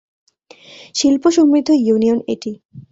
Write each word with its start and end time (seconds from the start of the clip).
শিল্প 0.95 1.23
সমৃদ্ধ 1.35 1.69
ইউনিয়ন 1.81 2.19
এটি। 2.27 2.51